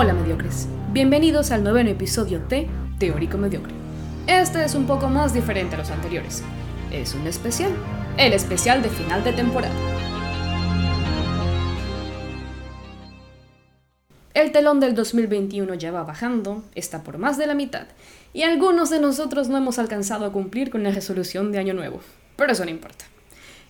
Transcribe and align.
Hola 0.00 0.12
mediocres, 0.12 0.68
bienvenidos 0.92 1.50
al 1.50 1.64
noveno 1.64 1.90
episodio 1.90 2.38
de 2.38 2.68
Teórico 3.00 3.36
Mediocre. 3.36 3.74
Este 4.28 4.64
es 4.64 4.76
un 4.76 4.86
poco 4.86 5.08
más 5.08 5.34
diferente 5.34 5.74
a 5.74 5.78
los 5.78 5.90
anteriores. 5.90 6.44
Es 6.92 7.16
un 7.16 7.26
especial, 7.26 7.72
el 8.16 8.32
especial 8.32 8.80
de 8.80 8.90
final 8.90 9.24
de 9.24 9.32
temporada. 9.32 9.74
El 14.34 14.52
telón 14.52 14.78
del 14.78 14.94
2021 14.94 15.74
ya 15.74 15.90
va 15.90 16.04
bajando, 16.04 16.62
está 16.76 17.02
por 17.02 17.18
más 17.18 17.36
de 17.36 17.48
la 17.48 17.56
mitad, 17.56 17.88
y 18.32 18.44
algunos 18.44 18.90
de 18.90 19.00
nosotros 19.00 19.48
no 19.48 19.56
hemos 19.56 19.80
alcanzado 19.80 20.26
a 20.26 20.32
cumplir 20.32 20.70
con 20.70 20.84
la 20.84 20.92
resolución 20.92 21.50
de 21.50 21.58
Año 21.58 21.74
Nuevo, 21.74 21.98
pero 22.36 22.52
eso 22.52 22.64
no 22.64 22.70
importa. 22.70 23.04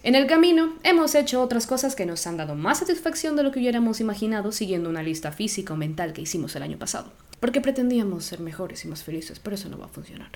En 0.04 0.14
el 0.14 0.28
camino 0.28 0.74
hemos 0.84 1.16
hecho 1.16 1.42
otras 1.42 1.66
cosas 1.66 1.96
que 1.96 2.06
nos 2.06 2.24
han 2.28 2.36
dado 2.36 2.54
más 2.54 2.78
satisfacción 2.78 3.34
de 3.34 3.42
lo 3.42 3.50
que 3.50 3.58
hubiéramos 3.58 4.00
imaginado 4.00 4.52
siguiendo 4.52 4.88
una 4.88 5.02
lista 5.02 5.32
física 5.32 5.74
o 5.74 5.76
mental 5.76 6.12
que 6.12 6.22
hicimos 6.22 6.54
el 6.54 6.62
año 6.62 6.78
pasado. 6.78 7.12
Porque 7.40 7.60
pretendíamos 7.60 8.24
ser 8.24 8.38
mejores 8.38 8.84
y 8.84 8.88
más 8.88 9.02
felices, 9.02 9.40
pero 9.40 9.56
eso 9.56 9.68
no 9.68 9.76
va 9.76 9.86
a 9.86 9.88
funcionar. 9.88 10.30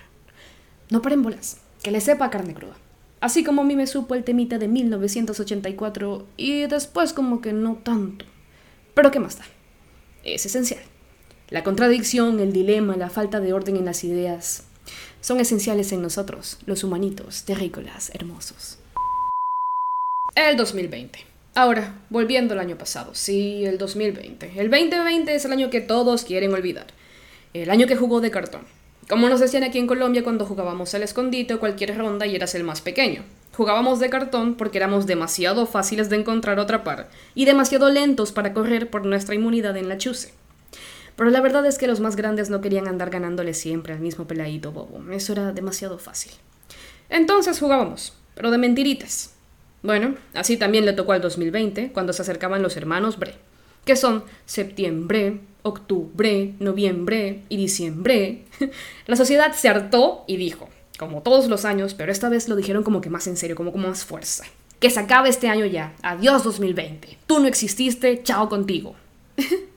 No 0.91 1.01
paren 1.01 1.23
bolas, 1.23 1.59
que 1.81 1.93
le 1.93 2.01
sepa 2.01 2.31
carne 2.31 2.55
cruda. 2.55 2.75
Así 3.21 3.45
como 3.45 3.63
a 3.63 3.65
mí 3.65 3.77
me 3.77 3.87
supo 3.87 4.17
el 4.17 4.25
temita 4.25 4.59
de 4.59 4.67
1984 4.67 6.27
y 6.37 6.67
después 6.67 7.13
como 7.13 7.41
que 7.41 7.53
no 7.53 7.77
tanto. 7.77 8.25
Pero 8.95 9.13
¿qué 9.13 9.21
más 9.21 9.39
da? 9.39 9.45
Es 10.25 10.45
esencial. 10.45 10.83
La 11.51 11.63
contradicción, 11.63 12.41
el 12.41 12.53
dilema, 12.53 12.97
la 12.97 13.11
falta 13.11 13.39
de 13.39 13.53
orden 13.53 13.77
en 13.77 13.85
las 13.85 14.03
ideas 14.03 14.65
son 15.21 15.39
esenciales 15.39 15.93
en 15.93 16.03
nosotros, 16.03 16.59
los 16.67 16.83
humanitos, 16.83 17.45
terrícolas, 17.45 18.11
hermosos. 18.13 18.79
El 20.35 20.57
2020. 20.57 21.27
Ahora, 21.55 21.95
volviendo 22.09 22.55
al 22.55 22.61
año 22.61 22.79
pasado. 22.79 23.15
Sí, 23.15 23.67
el 23.67 23.77
2020. 23.77 24.53
El 24.57 24.71
2020 24.71 25.35
es 25.35 25.45
el 25.45 25.53
año 25.53 25.69
que 25.69 25.83
todos 25.83 26.25
quieren 26.25 26.55
olvidar. 26.55 26.87
El 27.53 27.69
año 27.69 27.87
que 27.87 27.97
jugó 27.97 28.23
de 28.23 28.31
cartón. 28.31 28.63
Como 29.11 29.29
nos 29.29 29.41
decían 29.41 29.63
aquí 29.63 29.79
en 29.79 29.87
Colombia 29.87 30.25
cuando 30.25 30.47
jugábamos 30.47 30.95
al 30.95 31.03
escondite 31.03 31.53
o 31.53 31.61
cualquier 31.61 31.99
ronda 31.99 32.25
y 32.25 32.35
eras 32.35 32.55
el 32.55 32.65
más 32.65 32.81
pequeño. 32.81 33.25
Jugábamos 33.55 34.01
de 34.01 34.09
cartón 34.09 34.55
porque 34.55 34.79
éramos 34.79 35.05
demasiado 35.05 35.67
fáciles 35.67 36.09
de 36.09 36.17
encontrar 36.17 36.59
o 36.59 36.63
atrapar 36.63 37.11
y 37.35 37.45
demasiado 37.45 37.91
lentos 37.91 38.33
para 38.33 38.55
correr 38.55 38.89
por 38.89 39.05
nuestra 39.05 39.35
inmunidad 39.35 39.77
en 39.77 39.91
la 39.91 39.99
chuse. 39.99 40.33
Pero 41.15 41.29
la 41.29 41.43
verdad 41.43 41.67
es 41.67 41.77
que 41.77 41.87
los 41.87 42.01
más 42.01 42.17
grandes 42.17 42.49
no 42.49 42.63
querían 42.63 42.89
andar 42.89 43.11
ganándole 43.11 43.53
siempre 43.53 43.93
al 43.93 44.01
mismo 44.01 44.27
peladito 44.27 44.73
bobo. 44.73 45.13
Eso 45.13 45.35
era 45.35 45.53
demasiado 45.53 45.99
fácil. 45.99 46.33
Entonces 47.11 47.61
jugábamos, 47.61 48.15
pero 48.35 48.51
de 48.51 48.57
mentiritas. 48.57 49.35
Bueno, 49.83 50.15
así 50.35 50.57
también 50.57 50.85
le 50.85 50.93
tocó 50.93 51.13
al 51.13 51.21
2020, 51.21 51.93
cuando 51.93 52.13
se 52.13 52.23
acercaban 52.23 52.63
los 52.63 52.77
hermanos 52.77 53.19
Bre, 53.19 53.35
que 53.85 53.97
son 53.97 54.25
septiembre, 54.47 55.41
octubre, 55.63 56.55
noviembre 56.61 57.43
y 57.49 57.57
diciembre. 57.57 58.45
La 59.07 59.17
sociedad 59.17 59.53
se 59.53 59.69
hartó 59.69 60.25
y 60.27 60.37
dijo, 60.37 60.69
como 60.99 61.23
todos 61.23 61.49
los 61.49 61.65
años, 61.65 61.95
pero 61.95 62.13
esta 62.13 62.29
vez 62.29 62.49
lo 62.49 62.57
dijeron 62.57 62.85
como 62.85 63.01
que 63.01 63.11
más 63.11 63.27
en 63.27 63.37
serio, 63.37 63.57
como 63.57 63.73
con 63.73 63.83
más 63.83 64.05
fuerza. 64.05 64.45
Que 64.79 64.91
se 64.91 65.01
acabe 65.01 65.29
este 65.29 65.49
año 65.49 65.65
ya. 65.67 65.95
Adiós 66.03 66.45
2020. 66.45 67.19
Tú 67.27 67.41
no 67.41 67.47
exististe, 67.47 68.23
chao 68.23 68.49
contigo. 68.49 68.95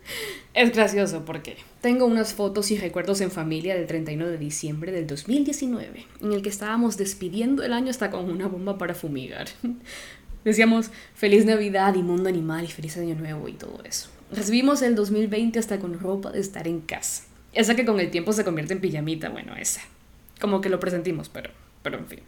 es 0.55 0.71
gracioso 0.71 1.25
porque 1.25 1.57
tengo 1.81 2.05
unas 2.05 2.33
fotos 2.33 2.71
y 2.71 2.77
recuerdos 2.77 3.19
en 3.19 3.29
familia 3.29 3.75
del 3.75 3.87
31 3.87 4.25
de 4.25 4.37
diciembre 4.37 4.93
del 4.93 5.05
2019, 5.05 6.07
en 6.21 6.31
el 6.31 6.41
que 6.41 6.49
estábamos 6.49 6.95
despidiendo 6.95 7.61
el 7.61 7.73
año 7.73 7.89
hasta 7.89 8.09
con 8.09 8.31
una 8.31 8.47
bomba 8.47 8.77
para 8.77 8.95
fumigar. 8.95 9.47
Decíamos 10.45 10.91
feliz 11.13 11.45
Navidad 11.45 11.95
y 11.95 12.03
mundo 12.03 12.29
animal 12.29 12.63
y 12.63 12.67
feliz 12.67 12.95
año 12.95 13.15
nuevo 13.15 13.49
y 13.49 13.53
todo 13.53 13.81
eso. 13.83 14.09
Recibimos 14.31 14.81
el 14.81 14.95
2020 14.95 15.59
hasta 15.59 15.77
con 15.77 15.99
ropa 15.99 16.31
de 16.31 16.39
estar 16.39 16.69
en 16.69 16.79
casa. 16.79 17.23
Esa 17.51 17.75
que 17.75 17.85
con 17.85 17.99
el 17.99 18.09
tiempo 18.09 18.31
se 18.31 18.45
convierte 18.45 18.73
en 18.73 18.81
pijamita, 18.81 19.29
bueno, 19.29 19.57
esa. 19.57 19.81
Como 20.39 20.61
que 20.61 20.69
lo 20.69 20.79
presentimos, 20.79 21.27
pero, 21.27 21.49
pero 21.83 21.97
en 21.97 22.07
fin. 22.07 22.19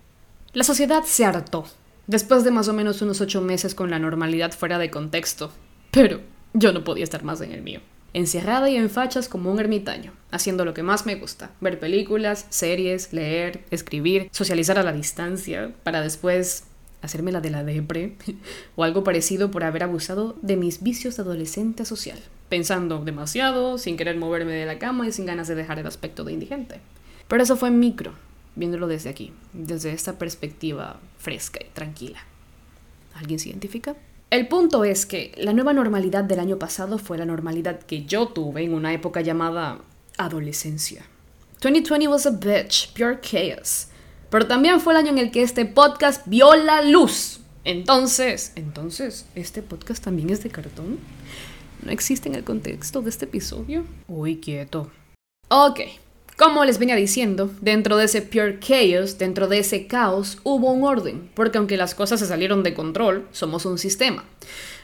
La 0.52 0.66
sociedad 0.66 1.04
se 1.04 1.24
hartó, 1.24 1.66
después 2.08 2.44
de 2.44 2.52
más 2.52 2.68
o 2.68 2.74
menos 2.74 3.02
unos 3.02 3.22
ocho 3.22 3.42
meses 3.42 3.74
con 3.74 3.90
la 3.90 4.00
normalidad 4.00 4.52
fuera 4.52 4.80
de 4.80 4.92
contexto. 4.92 5.54
Pero 5.92 6.20
yo 6.54 6.74
no 6.74 6.84
podía 6.84 7.06
estar 7.06 7.24
más 7.24 7.40
en 7.40 7.54
el 7.54 7.62
mío 7.62 7.80
encerrada 8.18 8.68
y 8.68 8.76
en 8.76 8.90
fachas 8.90 9.30
como 9.30 9.52
un 9.52 9.60
ermitaño, 9.60 10.12
haciendo 10.32 10.66
lo 10.66 10.74
que 10.74 10.82
más 10.82 11.06
me 11.06 11.16
gusta, 11.16 11.52
ver 11.62 11.80
películas, 11.80 12.48
series, 12.50 13.14
leer, 13.14 13.64
escribir, 13.70 14.30
socializar 14.32 14.80
a 14.80 14.84
la 14.84 14.92
distancia, 14.92 15.72
para 15.84 16.02
después 16.02 16.64
hacerme 17.04 17.32
la 17.32 17.42
de 17.42 17.52
la 17.52 17.64
depre, 17.64 18.16
o 18.76 18.84
algo 18.84 19.04
parecido 19.04 19.52
por 19.52 19.64
haber 19.64 19.84
abusado 19.84 20.36
de 20.42 20.58
mis 20.58 20.82
vicios 20.82 21.16
de 21.16 21.22
adolescente 21.22 21.86
social, 21.86 22.18
pensando 22.50 23.06
demasiado, 23.06 23.78
sin 23.78 23.98
querer 23.98 24.18
moverme 24.18 24.54
de 24.54 24.66
la 24.66 24.80
cama 24.80 25.08
y 25.08 25.12
sin 25.12 25.28
ganas 25.28 25.48
de 25.48 25.54
dejar 25.54 25.78
el 25.78 25.86
aspecto 25.86 26.24
de 26.24 26.34
indigente. 26.34 26.80
Pero 27.28 27.44
eso 27.44 27.56
fue 27.56 27.70
micro, 27.70 28.14
viéndolo 28.56 28.88
desde 28.88 29.12
aquí, 29.12 29.32
desde 29.54 29.92
esta 29.92 30.18
perspectiva 30.18 31.00
fresca 31.20 31.60
y 31.62 31.70
tranquila. 31.72 32.24
¿Alguien 33.14 33.38
se 33.38 33.50
identifica? 33.50 33.96
El 34.30 34.50
punto 34.50 34.84
es 34.84 35.06
que 35.06 35.32
la 35.38 35.54
nueva 35.54 35.72
normalidad 35.72 36.26
del 36.26 36.40
año 36.40 36.60
pasado 36.60 36.98
fue 36.98 37.18
la 37.18 37.26
normalidad 37.26 37.80
que 37.80 38.04
yo 38.04 38.28
tuve 38.28 38.64
en 38.64 38.74
una 38.74 38.92
época 38.92 39.22
llamada 39.22 39.80
adolescencia. 40.18 41.06
2020 41.62 42.10
was 42.10 42.26
a 42.26 42.32
bitch, 42.32 42.92
pure 42.94 43.22
chaos. 43.22 43.88
Pero 44.30 44.46
también 44.46 44.82
fue 44.82 44.92
el 44.92 44.98
año 44.98 45.12
en 45.12 45.20
el 45.20 45.32
que 45.32 45.44
este 45.44 45.66
podcast 45.66 46.24
vio 46.26 46.54
la 46.56 46.82
luz. 46.82 47.40
Entonces, 47.64 48.52
entonces, 48.56 49.26
¿este 49.34 49.62
podcast 49.62 50.04
también 50.04 50.30
es 50.30 50.44
de 50.44 50.50
cartón? 50.50 51.00
¿No 51.84 51.92
existe 51.92 52.28
en 52.28 52.36
el 52.36 52.44
contexto 52.44 53.02
de 53.02 53.10
este 53.10 53.26
episodio? 53.26 53.86
Uy, 54.10 54.42
quieto. 54.42 54.92
Ok, 55.48 55.80
como 56.38 56.64
les 56.66 56.78
venía 56.78 56.96
diciendo, 56.96 57.50
dentro 57.62 57.98
de 57.98 58.06
ese 58.06 58.22
pure 58.22 58.60
chaos, 58.60 59.18
dentro 59.18 59.48
de 59.48 59.58
ese 59.58 59.88
caos, 59.88 60.38
hubo 60.44 60.72
un 60.72 60.84
orden, 60.84 61.32
porque 61.34 61.58
aunque 61.58 61.78
las 61.78 61.96
cosas 61.96 62.20
se 62.20 62.28
salieron 62.28 62.62
de 62.62 62.76
control, 62.76 63.28
somos 63.32 63.66
un 63.66 63.80
sistema. 63.80 64.24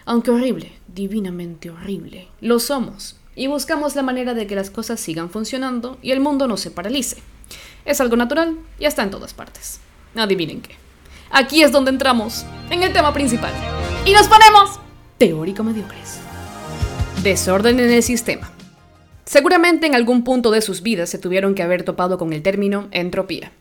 Aunque 0.04 0.32
horrible, 0.32 0.72
divinamente 0.88 1.70
horrible, 1.70 2.28
lo 2.42 2.58
somos. 2.58 3.18
Y 3.36 3.46
buscamos 3.46 3.96
la 3.96 4.02
manera 4.02 4.34
de 4.34 4.48
que 4.48 4.56
las 4.56 4.72
cosas 4.72 5.00
sigan 5.00 5.30
funcionando 5.30 6.00
y 6.02 6.10
el 6.10 6.22
mundo 6.22 6.48
no 6.48 6.58
se 6.58 6.72
paralice. 6.72 7.18
Es 7.86 8.02
algo 8.02 8.16
natural 8.16 8.58
y 8.80 8.86
está 8.86 9.04
en 9.04 9.12
todas 9.12 9.36
partes. 9.36 9.80
Adivinen 10.16 10.60
qué. 10.60 10.76
Aquí 11.30 11.62
es 11.62 11.72
donde 11.72 11.92
entramos, 11.92 12.48
en 12.72 12.82
el 12.82 12.94
tema 12.94 13.14
principal. 13.14 13.54
Y 14.06 14.14
nos 14.14 14.28
ponemos 14.28 14.80
teórico 15.20 15.64
mediocres. 15.64 16.20
Desorden 17.22 17.80
en 17.80 17.92
el 17.92 18.02
sistema. 18.02 18.52
Seguramente 19.26 19.88
en 19.88 19.96
algún 19.96 20.24
punto 20.24 20.52
de 20.52 20.62
sus 20.62 20.82
vidas 20.82 21.10
se 21.10 21.18
tuvieron 21.18 21.56
que 21.56 21.64
haber 21.64 21.84
topado 21.84 22.18
con 22.18 22.34
el 22.34 22.42
término 22.42 22.88
entropía. 22.92 23.52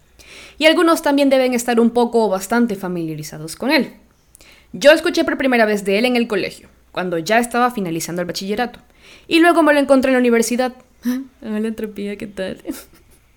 Y 0.59 0.67
algunos 0.67 1.03
también 1.03 1.31
deben 1.31 1.55
estar 1.55 1.81
un 1.81 1.91
poco 1.91 2.25
o 2.25 2.29
bastante 2.29 2.75
familiarizados 2.75 3.57
con 3.57 3.71
él. 3.71 3.95
Yo 4.73 4.93
escuché 4.93 5.25
por 5.25 5.39
primera 5.39 5.67
vez 5.67 5.85
de 5.85 5.99
él 5.99 6.05
en 6.05 6.17
el 6.17 6.29
colegio, 6.29 6.69
cuando 6.93 7.19
ya 7.19 7.39
estaba 7.39 7.71
finalizando 7.71 8.23
el 8.23 8.27
bachillerato. 8.27 8.81
Y 9.29 9.41
luego 9.41 9.63
me 9.63 9.73
lo 9.73 9.81
encontré 9.81 10.11
en 10.11 10.15
la 10.15 10.21
universidad. 10.21 10.75
Ah, 11.45 11.59
la 11.59 11.67
entropía, 11.67 12.17
¿qué 12.17 12.29
tal? 12.29 12.63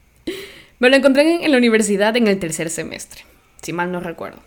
me 0.79 0.91
lo 0.91 0.95
encontré 0.95 1.43
en 1.43 1.51
la 1.51 1.57
universidad 1.57 2.15
en 2.15 2.27
el 2.27 2.37
tercer 2.37 2.69
semestre, 2.69 3.23
si 3.63 3.73
mal 3.73 3.91
no 3.91 3.99
recuerdo. 3.99 4.39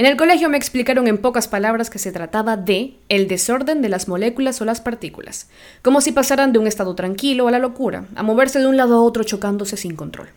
En 0.00 0.06
el 0.06 0.16
colegio 0.16 0.48
me 0.48 0.56
explicaron 0.56 1.08
en 1.08 1.18
pocas 1.18 1.46
palabras 1.46 1.90
que 1.90 1.98
se 1.98 2.10
trataba 2.10 2.56
de 2.56 2.94
el 3.10 3.28
desorden 3.28 3.82
de 3.82 3.90
las 3.90 4.08
moléculas 4.08 4.58
o 4.62 4.64
las 4.64 4.80
partículas, 4.80 5.50
como 5.82 6.00
si 6.00 6.10
pasaran 6.10 6.54
de 6.54 6.58
un 6.58 6.66
estado 6.66 6.94
tranquilo 6.94 7.48
a 7.48 7.50
la 7.50 7.58
locura, 7.58 8.06
a 8.14 8.22
moverse 8.22 8.60
de 8.60 8.66
un 8.66 8.78
lado 8.78 8.94
a 8.94 9.02
otro 9.02 9.24
chocándose 9.24 9.76
sin 9.76 9.96
control. 9.96 10.30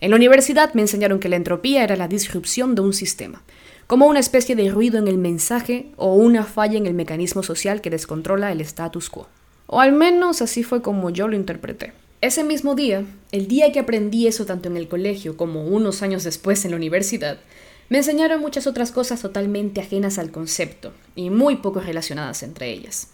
En 0.00 0.10
la 0.10 0.16
universidad 0.16 0.72
me 0.74 0.82
enseñaron 0.82 1.18
que 1.18 1.28
la 1.28 1.34
entropía 1.34 1.82
era 1.82 1.96
la 1.96 2.06
disrupción 2.06 2.76
de 2.76 2.82
un 2.82 2.92
sistema, 2.92 3.42
como 3.88 4.06
una 4.06 4.20
especie 4.20 4.54
de 4.54 4.70
ruido 4.70 5.00
en 5.00 5.08
el 5.08 5.18
mensaje 5.18 5.90
o 5.96 6.14
una 6.14 6.44
falla 6.44 6.78
en 6.78 6.86
el 6.86 6.94
mecanismo 6.94 7.42
social 7.42 7.80
que 7.80 7.90
descontrola 7.90 8.52
el 8.52 8.60
status 8.60 9.10
quo. 9.10 9.26
O 9.66 9.80
al 9.80 9.94
menos 9.94 10.42
así 10.42 10.62
fue 10.62 10.80
como 10.80 11.10
yo 11.10 11.26
lo 11.26 11.34
interpreté. 11.34 11.92
Ese 12.20 12.44
mismo 12.44 12.76
día, 12.76 13.04
el 13.32 13.48
día 13.48 13.72
que 13.72 13.80
aprendí 13.80 14.28
eso 14.28 14.46
tanto 14.46 14.68
en 14.68 14.76
el 14.76 14.86
colegio 14.86 15.36
como 15.36 15.64
unos 15.64 16.02
años 16.02 16.22
después 16.22 16.64
en 16.64 16.70
la 16.70 16.76
universidad, 16.76 17.38
me 17.88 17.98
enseñaron 17.98 18.40
muchas 18.40 18.66
otras 18.66 18.90
cosas 18.90 19.22
totalmente 19.22 19.80
ajenas 19.80 20.18
al 20.18 20.32
concepto 20.32 20.92
y 21.14 21.30
muy 21.30 21.56
poco 21.56 21.80
relacionadas 21.80 22.42
entre 22.42 22.70
ellas. 22.70 23.08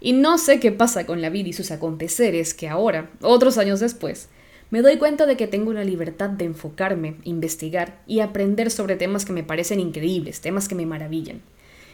Y 0.00 0.12
no 0.12 0.38
sé 0.38 0.60
qué 0.60 0.72
pasa 0.72 1.06
con 1.06 1.20
la 1.22 1.30
vida 1.30 1.48
y 1.48 1.52
sus 1.52 1.70
aconteceres 1.70 2.54
que 2.54 2.68
ahora, 2.68 3.10
otros 3.20 3.58
años 3.58 3.80
después, 3.80 4.28
me 4.70 4.82
doy 4.82 4.98
cuenta 4.98 5.26
de 5.26 5.36
que 5.36 5.46
tengo 5.46 5.72
la 5.72 5.84
libertad 5.84 6.28
de 6.28 6.44
enfocarme, 6.44 7.16
investigar 7.24 8.00
y 8.06 8.20
aprender 8.20 8.70
sobre 8.70 8.96
temas 8.96 9.24
que 9.24 9.32
me 9.32 9.44
parecen 9.44 9.80
increíbles, 9.80 10.40
temas 10.40 10.68
que 10.68 10.74
me 10.74 10.86
maravillan. 10.86 11.40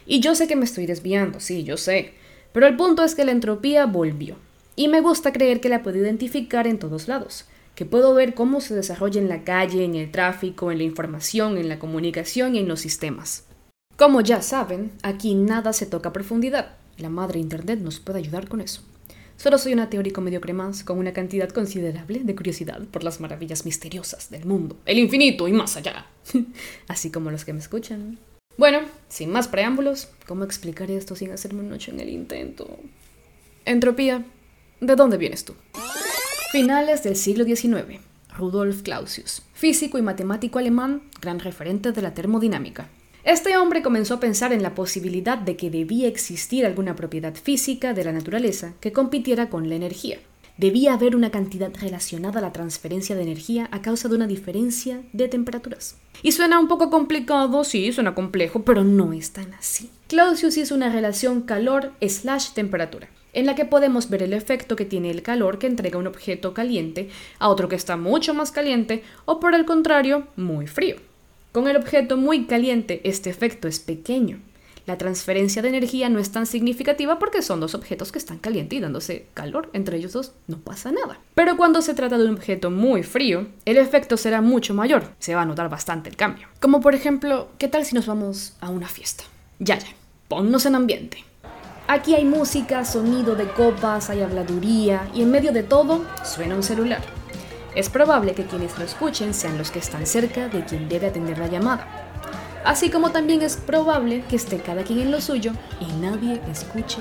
Y 0.06 0.20
yo 0.20 0.34
sé 0.34 0.48
que 0.48 0.56
me 0.56 0.64
estoy 0.64 0.86
desviando, 0.86 1.38
sí, 1.38 1.64
yo 1.64 1.76
sé, 1.76 2.14
pero 2.52 2.66
el 2.66 2.76
punto 2.76 3.04
es 3.04 3.14
que 3.14 3.24
la 3.24 3.32
entropía 3.32 3.86
volvió. 3.86 4.36
Y 4.74 4.88
me 4.88 5.00
gusta 5.00 5.32
creer 5.32 5.60
que 5.60 5.68
la 5.68 5.82
puedo 5.82 5.98
identificar 5.98 6.66
en 6.66 6.78
todos 6.78 7.08
lados, 7.08 7.46
que 7.74 7.86
puedo 7.86 8.14
ver 8.14 8.34
cómo 8.34 8.60
se 8.60 8.74
desarrolla 8.74 9.20
en 9.20 9.28
la 9.28 9.44
calle, 9.44 9.84
en 9.84 9.94
el 9.94 10.10
tráfico, 10.10 10.70
en 10.70 10.78
la 10.78 10.84
información, 10.84 11.58
en 11.58 11.68
la 11.68 11.78
comunicación 11.78 12.54
y 12.54 12.58
en 12.58 12.68
los 12.68 12.80
sistemas. 12.80 13.44
Como 13.96 14.20
ya 14.20 14.42
saben, 14.42 14.92
aquí 15.02 15.34
nada 15.34 15.72
se 15.72 15.86
toca 15.86 16.10
a 16.10 16.12
profundidad. 16.12 16.76
La 16.98 17.08
madre 17.08 17.40
Internet 17.40 17.80
nos 17.80 18.00
puede 18.00 18.18
ayudar 18.18 18.48
con 18.48 18.60
eso. 18.60 18.82
Solo 19.36 19.58
soy 19.58 19.72
una 19.72 19.90
teórico 19.90 20.20
mediocre 20.20 20.52
más 20.52 20.84
con 20.84 20.98
una 20.98 21.12
cantidad 21.12 21.48
considerable 21.48 22.20
de 22.22 22.36
curiosidad 22.36 22.80
por 22.88 23.02
las 23.02 23.20
maravillas 23.20 23.64
misteriosas 23.64 24.30
del 24.30 24.44
mundo, 24.44 24.76
el 24.86 24.98
infinito 24.98 25.48
y 25.48 25.52
más 25.52 25.76
allá. 25.76 26.06
Así 26.88 27.10
como 27.10 27.30
los 27.30 27.44
que 27.44 27.52
me 27.52 27.58
escuchan. 27.58 28.18
Bueno, 28.56 28.80
sin 29.08 29.30
más 29.30 29.48
preámbulos, 29.48 30.10
¿cómo 30.26 30.44
explicar 30.44 30.90
esto 30.90 31.16
sin 31.16 31.32
hacerme 31.32 31.60
un 31.60 31.70
noche 31.70 31.90
en 31.90 32.00
el 32.00 32.10
intento? 32.10 32.78
Entropía, 33.64 34.24
¿de 34.80 34.94
dónde 34.94 35.16
vienes 35.16 35.44
tú? 35.44 35.54
Finales 36.52 37.02
del 37.02 37.16
siglo 37.16 37.44
XIX. 37.46 37.98
Rudolf 38.36 38.82
Clausius, 38.82 39.40
físico 39.54 39.96
y 39.96 40.02
matemático 40.02 40.58
alemán, 40.58 41.04
gran 41.18 41.40
referente 41.40 41.92
de 41.92 42.02
la 42.02 42.12
termodinámica. 42.12 42.90
Este 43.24 43.56
hombre 43.56 43.80
comenzó 43.80 44.12
a 44.12 44.20
pensar 44.20 44.52
en 44.52 44.62
la 44.62 44.74
posibilidad 44.74 45.38
de 45.38 45.56
que 45.56 45.70
debía 45.70 46.08
existir 46.08 46.66
alguna 46.66 46.94
propiedad 46.94 47.34
física 47.34 47.94
de 47.94 48.04
la 48.04 48.12
naturaleza 48.12 48.74
que 48.80 48.92
compitiera 48.92 49.48
con 49.48 49.70
la 49.70 49.76
energía. 49.76 50.18
Debía 50.58 50.92
haber 50.92 51.16
una 51.16 51.30
cantidad 51.30 51.72
relacionada 51.80 52.40
a 52.40 52.42
la 52.42 52.52
transferencia 52.52 53.16
de 53.16 53.22
energía 53.22 53.70
a 53.72 53.80
causa 53.80 54.10
de 54.10 54.16
una 54.16 54.26
diferencia 54.26 55.00
de 55.14 55.28
temperaturas. 55.28 55.96
Y 56.22 56.32
suena 56.32 56.60
un 56.60 56.68
poco 56.68 56.90
complicado, 56.90 57.64
sí, 57.64 57.90
suena 57.92 58.14
complejo, 58.14 58.62
pero 58.62 58.84
no 58.84 59.14
es 59.14 59.32
tan 59.32 59.54
así. 59.54 59.88
Clausius 60.06 60.58
hizo 60.58 60.74
una 60.74 60.92
relación 60.92 61.40
calor-temperatura 61.40 63.08
en 63.32 63.46
la 63.46 63.54
que 63.54 63.64
podemos 63.64 64.10
ver 64.10 64.22
el 64.22 64.32
efecto 64.32 64.76
que 64.76 64.84
tiene 64.84 65.10
el 65.10 65.22
calor 65.22 65.58
que 65.58 65.66
entrega 65.66 65.98
un 65.98 66.06
objeto 66.06 66.54
caliente 66.54 67.08
a 67.38 67.48
otro 67.48 67.68
que 67.68 67.76
está 67.76 67.96
mucho 67.96 68.34
más 68.34 68.52
caliente 68.52 69.02
o 69.24 69.40
por 69.40 69.54
el 69.54 69.64
contrario, 69.64 70.26
muy 70.36 70.66
frío. 70.66 70.96
Con 71.52 71.68
el 71.68 71.76
objeto 71.76 72.16
muy 72.16 72.46
caliente 72.46 73.00
este 73.04 73.30
efecto 73.30 73.68
es 73.68 73.78
pequeño. 73.78 74.40
La 74.84 74.98
transferencia 74.98 75.62
de 75.62 75.68
energía 75.68 76.08
no 76.08 76.18
es 76.18 76.32
tan 76.32 76.44
significativa 76.44 77.20
porque 77.20 77.40
son 77.40 77.60
dos 77.60 77.74
objetos 77.74 78.10
que 78.10 78.18
están 78.18 78.38
calientes 78.38 78.76
y 78.76 78.80
dándose 78.82 79.26
calor 79.32 79.70
entre 79.74 79.96
ellos 79.96 80.12
dos, 80.12 80.32
no 80.48 80.58
pasa 80.58 80.90
nada. 80.90 81.20
Pero 81.34 81.56
cuando 81.56 81.82
se 81.82 81.94
trata 81.94 82.18
de 82.18 82.24
un 82.24 82.34
objeto 82.34 82.70
muy 82.70 83.04
frío, 83.04 83.46
el 83.64 83.76
efecto 83.76 84.16
será 84.16 84.40
mucho 84.40 84.74
mayor, 84.74 85.04
se 85.20 85.36
va 85.36 85.42
a 85.42 85.46
notar 85.46 85.68
bastante 85.68 86.10
el 86.10 86.16
cambio. 86.16 86.48
Como 86.58 86.80
por 86.80 86.96
ejemplo, 86.96 87.48
¿qué 87.58 87.68
tal 87.68 87.84
si 87.84 87.94
nos 87.94 88.06
vamos 88.06 88.56
a 88.60 88.70
una 88.70 88.88
fiesta? 88.88 89.22
Ya, 89.60 89.78
ya, 89.78 89.86
ponnos 90.26 90.66
en 90.66 90.74
ambiente. 90.74 91.31
Aquí 91.88 92.14
hay 92.14 92.24
música, 92.24 92.84
sonido 92.84 93.34
de 93.34 93.48
copas, 93.48 94.08
hay 94.08 94.22
habladuría 94.22 95.08
y 95.12 95.22
en 95.22 95.30
medio 95.30 95.52
de 95.52 95.64
todo 95.64 96.04
suena 96.24 96.54
un 96.54 96.62
celular. 96.62 97.02
Es 97.74 97.90
probable 97.90 98.34
que 98.34 98.46
quienes 98.46 98.78
lo 98.78 98.84
escuchen 98.84 99.34
sean 99.34 99.58
los 99.58 99.70
que 99.70 99.80
están 99.80 100.06
cerca 100.06 100.48
de 100.48 100.64
quien 100.64 100.88
debe 100.88 101.08
atender 101.08 101.38
la 101.38 101.48
llamada. 101.48 101.86
Así 102.64 102.88
como 102.88 103.10
también 103.10 103.42
es 103.42 103.56
probable 103.56 104.24
que 104.28 104.36
esté 104.36 104.58
cada 104.58 104.84
quien 104.84 105.00
en 105.00 105.10
lo 105.10 105.20
suyo 105.20 105.52
y 105.80 105.86
nadie 106.00 106.40
escuche 106.50 106.98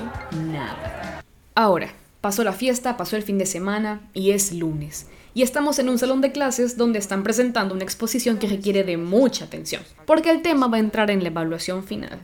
nada. 0.50 1.22
Ahora, 1.54 1.92
pasó 2.20 2.42
la 2.42 2.52
fiesta, 2.52 2.96
pasó 2.96 3.16
el 3.16 3.22
fin 3.22 3.38
de 3.38 3.46
semana 3.46 4.00
y 4.12 4.32
es 4.32 4.52
lunes. 4.52 5.06
Y 5.32 5.42
estamos 5.42 5.78
en 5.78 5.88
un 5.88 5.98
salón 5.98 6.20
de 6.20 6.32
clases 6.32 6.76
donde 6.76 6.98
están 6.98 7.22
presentando 7.22 7.74
una 7.74 7.84
exposición 7.84 8.38
que 8.38 8.48
requiere 8.48 8.82
de 8.82 8.96
mucha 8.96 9.44
atención, 9.44 9.82
porque 10.06 10.30
el 10.30 10.42
tema 10.42 10.66
va 10.66 10.76
a 10.78 10.80
entrar 10.80 11.10
en 11.10 11.22
la 11.22 11.28
evaluación 11.28 11.84
final 11.84 12.18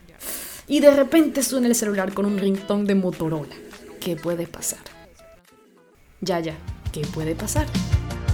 y 0.69 0.81
de 0.81 0.94
repente 0.94 1.43
suena 1.43 1.67
el 1.67 1.75
celular 1.75 2.12
con 2.12 2.26
un 2.26 2.38
ringtone 2.38 2.85
de 2.85 2.94
Motorola. 2.94 3.55
¿Qué 4.00 4.17
puede 4.17 4.47
pasar? 4.47 4.81
Ya, 6.20 6.41
ya, 6.41 6.55
¿qué 6.93 7.00
puede 7.00 7.35
pasar? 7.35 7.67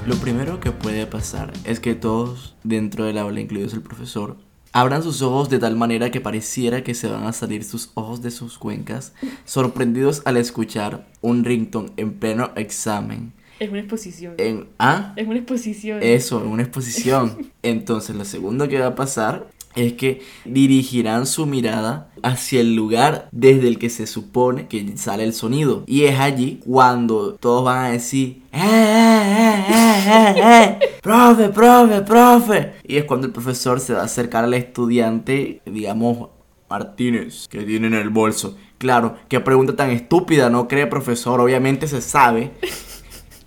Lo 0.06 0.16
primero 0.16 0.60
que 0.60 0.72
puede 0.72 1.06
pasar 1.06 1.52
es 1.64 1.80
que 1.80 1.94
todos 1.94 2.56
dentro 2.64 3.04
del 3.04 3.18
aula, 3.18 3.40
incluidos 3.40 3.72
el 3.72 3.82
profesor, 3.82 4.36
abran 4.72 5.02
sus 5.02 5.22
ojos 5.22 5.48
de 5.48 5.60
tal 5.60 5.76
manera 5.76 6.10
que 6.10 6.20
pareciera 6.20 6.82
que 6.82 6.94
se 6.94 7.08
van 7.08 7.24
a 7.24 7.32
salir 7.32 7.64
sus 7.64 7.90
ojos 7.94 8.20
de 8.20 8.30
sus 8.32 8.58
cuencas, 8.58 9.14
sorprendidos 9.44 10.22
al 10.24 10.36
escuchar 10.36 11.06
un 11.20 11.44
ringtone 11.44 11.92
en 11.96 12.14
pleno 12.14 12.50
examen. 12.56 13.32
Es 13.60 13.70
una 13.70 13.80
exposición. 13.80 14.34
En, 14.38 14.66
¿Ah? 14.78 15.12
Es 15.16 15.28
una 15.28 15.38
exposición. 15.38 16.00
Eso, 16.02 16.42
en 16.42 16.48
una 16.48 16.64
exposición. 16.64 17.52
Entonces, 17.62 18.16
lo 18.16 18.24
segundo 18.24 18.68
que 18.68 18.80
va 18.80 18.88
a 18.88 18.94
pasar 18.96 19.46
es 19.74 19.94
que 19.94 20.22
dirigirán 20.44 21.26
su 21.26 21.46
mirada 21.46 22.10
hacia 22.22 22.60
el 22.60 22.74
lugar 22.74 23.28
desde 23.32 23.68
el 23.68 23.78
que 23.78 23.90
se 23.90 24.06
supone 24.06 24.66
que 24.68 24.96
sale 24.96 25.24
el 25.24 25.34
sonido. 25.34 25.84
Y 25.86 26.04
es 26.04 26.18
allí 26.18 26.60
cuando 26.64 27.34
todos 27.34 27.64
van 27.64 27.84
a 27.84 27.90
decir, 27.90 28.42
¡Eh, 28.52 28.60
eh, 28.60 29.64
eh, 29.68 30.34
eh, 30.36 30.78
profe, 31.02 31.48
profe, 31.48 32.02
profe! 32.02 32.72
Y 32.84 32.96
es 32.96 33.04
cuando 33.04 33.26
el 33.26 33.32
profesor 33.32 33.80
se 33.80 33.94
va 33.94 34.02
a 34.02 34.04
acercar 34.04 34.44
al 34.44 34.54
estudiante, 34.54 35.60
digamos, 35.66 36.28
Martínez, 36.68 37.48
que 37.48 37.62
tiene 37.62 37.88
en 37.88 37.94
el 37.94 38.10
bolso. 38.10 38.56
Claro, 38.78 39.16
qué 39.28 39.40
pregunta 39.40 39.76
tan 39.76 39.90
estúpida, 39.90 40.50
¿no 40.50 40.68
cree, 40.68 40.86
profesor? 40.86 41.40
Obviamente 41.40 41.86
se 41.88 42.00
sabe 42.00 42.52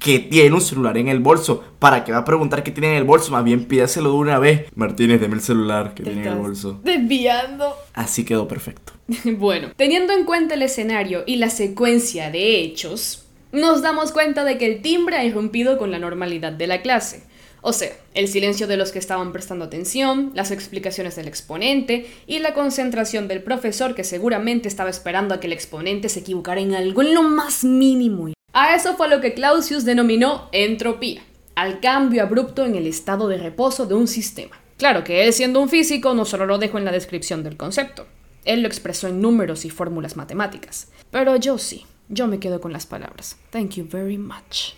que 0.08 0.20
tiene 0.20 0.56
un 0.56 0.62
celular 0.62 0.98
en 0.98 1.10
el 1.10 1.20
bolso. 1.20 1.62
¿Para 1.80 2.06
qué 2.06 2.14
va 2.14 2.20
a 2.20 2.24
preguntar 2.24 2.64
qué 2.64 2.72
tiene 2.72 2.92
en 2.92 2.96
el 2.96 3.04
bolso? 3.04 3.30
Más 3.34 3.44
bien 3.44 3.66
pídaselo 3.66 4.12
de 4.12 4.16
una 4.16 4.40
vez. 4.40 4.68
Martínez, 4.74 5.20
deme 5.20 5.36
el 5.36 5.42
celular 5.42 5.94
que 5.94 6.04
tiene 6.04 6.22
en 6.22 6.28
el 6.30 6.36
bolso. 6.36 6.80
Desviando. 6.82 7.76
Así 7.94 8.24
quedó 8.24 8.48
perfecto. 8.48 8.94
bueno, 9.38 9.72
teniendo 9.76 10.14
en 10.14 10.24
cuenta 10.24 10.54
el 10.54 10.62
escenario 10.62 11.24
y 11.28 11.36
la 11.36 11.50
secuencia 11.50 12.32
de 12.32 12.62
hechos, 12.62 13.26
nos 13.52 13.82
damos 13.82 14.14
cuenta 14.14 14.46
de 14.46 14.58
que 14.58 14.68
el 14.68 14.82
timbre 14.82 15.18
ha 15.18 15.26
irrumpido 15.26 15.78
con 15.78 15.92
la 15.92 16.00
normalidad 16.00 16.54
de 16.54 16.68
la 16.68 16.82
clase. 16.82 17.24
O 17.62 17.74
sea, 17.74 17.92
el 18.14 18.30
silencio 18.30 18.66
de 18.66 18.78
los 18.78 18.94
que 18.94 19.00
estaban 19.00 19.34
prestando 19.34 19.66
atención, 19.66 20.32
las 20.36 20.52
explicaciones 20.52 21.18
del 21.18 21.28
exponente 21.28 22.10
y 22.28 22.40
la 22.40 22.54
concentración 22.54 23.28
del 23.28 23.44
profesor 23.44 23.94
que 23.94 24.06
seguramente 24.06 24.70
estaba 24.70 24.90
esperando 24.90 25.36
a 25.36 25.42
que 25.42 25.48
el 25.48 25.54
exponente 25.54 26.08
se 26.08 26.22
equivocara 26.22 26.62
en 26.62 26.76
algo 26.76 27.02
en 27.02 27.14
lo 27.14 27.24
más 27.24 27.66
mínimo 27.66 28.30
a 28.60 28.74
eso 28.74 28.96
fue 28.96 29.08
lo 29.08 29.22
que 29.22 29.36
Clausius 29.36 29.86
denominó 29.86 30.50
entropía, 30.52 31.22
al 31.54 31.80
cambio 31.80 32.24
abrupto 32.24 32.66
en 32.66 32.74
el 32.74 32.88
estado 32.88 33.28
de 33.28 33.38
reposo 33.38 33.86
de 33.86 33.94
un 33.94 34.08
sistema. 34.08 34.60
Claro 34.78 35.04
que 35.04 35.24
él 35.24 35.32
siendo 35.32 35.62
un 35.62 35.70
físico 35.70 36.16
no 36.16 36.26
solo 36.26 36.48
lo 36.48 36.58
dejó 36.58 36.80
en 36.80 36.86
la 36.86 36.92
descripción 36.92 37.44
del 37.44 37.56
concepto, 37.56 38.08
él 38.46 38.64
lo 38.64 38.68
expresó 38.68 39.08
en 39.08 39.22
números 39.22 39.64
y 39.64 39.70
fórmulas 39.70 40.16
matemáticas. 40.18 40.88
Pero 41.12 41.36
yo 41.36 41.60
sí, 41.60 41.86
yo 42.10 42.26
me 42.26 42.40
quedo 42.40 42.60
con 42.60 42.74
las 42.74 42.88
palabras. 42.88 43.38
Thank 43.52 43.76
you 43.76 43.88
very 43.88 44.18
much. 44.18 44.74